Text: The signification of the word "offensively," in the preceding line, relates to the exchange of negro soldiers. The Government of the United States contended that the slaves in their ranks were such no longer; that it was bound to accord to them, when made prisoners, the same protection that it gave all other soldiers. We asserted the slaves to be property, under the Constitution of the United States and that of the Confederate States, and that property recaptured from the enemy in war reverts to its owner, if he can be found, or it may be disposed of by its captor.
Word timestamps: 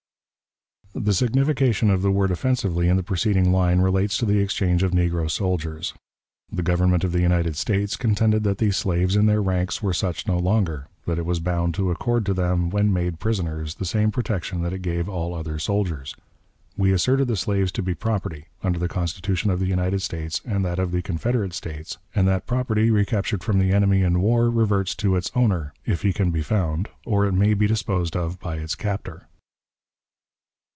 The 0.93 1.13
signification 1.13 1.89
of 1.89 2.01
the 2.01 2.11
word 2.11 2.31
"offensively," 2.31 2.89
in 2.89 2.97
the 2.97 3.01
preceding 3.01 3.49
line, 3.53 3.79
relates 3.79 4.17
to 4.17 4.25
the 4.25 4.39
exchange 4.39 4.83
of 4.83 4.91
negro 4.91 5.31
soldiers. 5.31 5.93
The 6.51 6.61
Government 6.61 7.05
of 7.05 7.13
the 7.13 7.21
United 7.21 7.55
States 7.55 7.95
contended 7.95 8.43
that 8.43 8.57
the 8.57 8.71
slaves 8.71 9.15
in 9.15 9.25
their 9.25 9.41
ranks 9.41 9.81
were 9.81 9.93
such 9.93 10.27
no 10.27 10.37
longer; 10.37 10.87
that 11.05 11.17
it 11.17 11.25
was 11.25 11.39
bound 11.39 11.75
to 11.75 11.91
accord 11.91 12.25
to 12.25 12.33
them, 12.33 12.69
when 12.69 12.91
made 12.91 13.21
prisoners, 13.21 13.75
the 13.75 13.85
same 13.85 14.11
protection 14.11 14.63
that 14.63 14.73
it 14.73 14.81
gave 14.81 15.07
all 15.07 15.33
other 15.33 15.57
soldiers. 15.59 16.13
We 16.75 16.91
asserted 16.91 17.29
the 17.29 17.37
slaves 17.37 17.71
to 17.73 17.81
be 17.81 17.95
property, 17.95 18.47
under 18.61 18.77
the 18.77 18.89
Constitution 18.89 19.49
of 19.49 19.61
the 19.61 19.67
United 19.67 20.01
States 20.01 20.41
and 20.43 20.63
that 20.65 20.77
of 20.77 20.91
the 20.91 21.01
Confederate 21.01 21.53
States, 21.53 21.99
and 22.13 22.27
that 22.27 22.45
property 22.45 22.91
recaptured 22.91 23.45
from 23.45 23.59
the 23.59 23.71
enemy 23.71 24.01
in 24.01 24.19
war 24.19 24.49
reverts 24.49 24.93
to 24.95 25.15
its 25.15 25.31
owner, 25.35 25.73
if 25.85 26.01
he 26.01 26.11
can 26.11 26.31
be 26.31 26.41
found, 26.43 26.89
or 27.05 27.25
it 27.25 27.31
may 27.31 27.53
be 27.53 27.65
disposed 27.65 28.17
of 28.17 28.37
by 28.41 28.57
its 28.57 28.75
captor. 28.75 29.25